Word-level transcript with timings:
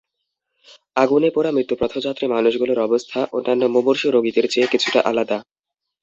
আগুনে 0.95 1.29
পোড়া 1.31 1.51
মৃত্যুপথযাত্রী 1.51 2.25
মানুষগুলোর 2.27 2.79
অবস্থা 2.79 3.19
অন্যান্য 3.33 3.63
মুমূর্ষু 3.67 4.07
রোগীদের 4.11 4.45
চেয়ে 4.49 4.71
কিছুটা 4.71 4.99
আলাদা। 5.01 5.37